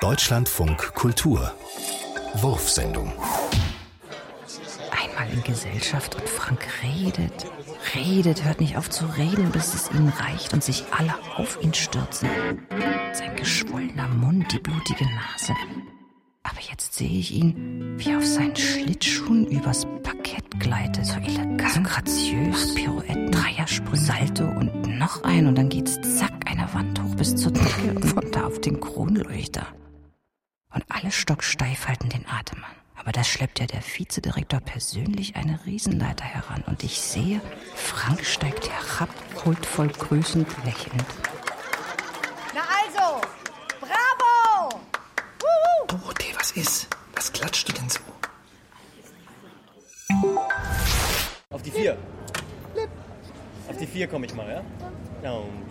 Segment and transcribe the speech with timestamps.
[0.00, 1.52] Deutschlandfunk Kultur
[2.32, 3.12] Wurfsendung
[4.90, 7.46] Einmal in Gesellschaft und Frank redet,
[7.94, 11.74] redet, hört nicht auf zu reden, bis es ihnen reicht und sich alle auf ihn
[11.74, 12.30] stürzen.
[13.12, 15.52] Sein geschwollener Mund, die blutige Nase.
[16.44, 21.04] Aber jetzt sehe ich ihn, wie er auf seinen Schlittschuhen übers Parkett gleitet.
[21.04, 26.72] So elegant, so graziös, Pirouette, Dreiersprünge, Salto und noch ein und dann geht's zack eine
[26.72, 29.66] Wand hoch bis zur Decke und von da auf den Kronleuchter.
[31.00, 32.76] Alle stocksteif halten den Atem an.
[32.94, 37.40] Aber da schleppt ja der Vizedirektor persönlich eine Riesenleiter heran und ich sehe,
[37.74, 39.08] Frank steigt herab,
[39.42, 41.06] huldvoll grüßend, lächelnd.
[42.54, 43.22] Na also,
[43.80, 44.82] bravo!
[45.40, 45.86] Wuhu.
[45.86, 46.88] Dorothee, was ist?
[47.14, 48.00] Was klatscht du denn so?
[51.48, 51.96] Auf die vier.
[53.70, 54.62] Auf die vier komme ich mal, ja?
[55.22, 55.32] Ja.
[55.32, 55.64] und-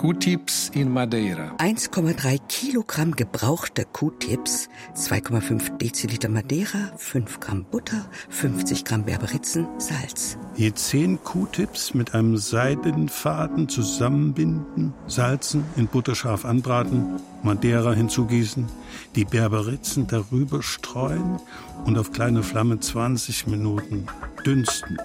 [0.00, 1.54] Q-Tips in Madeira.
[1.58, 10.38] 1,3 Kilogramm gebrauchte Q-Tips, 2,5 Deziliter Madeira, 5 Gramm Butter, 50 Gramm Berberitzen, Salz.
[10.56, 18.70] Je zehn Q-Tips mit einem Seidenfaden zusammenbinden, salzen, in Butter scharf anbraten, Madeira hinzugießen,
[19.16, 21.40] die Berberitzen darüber streuen
[21.84, 24.06] und auf kleine Flamme 20 Minuten
[24.46, 24.96] dünsten.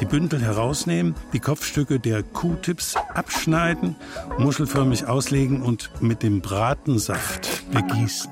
[0.00, 3.96] Die Bündel herausnehmen, die Kopfstücke der Q-Tips abschneiden,
[4.38, 8.30] muschelförmig auslegen und mit dem Bratensaft begießen.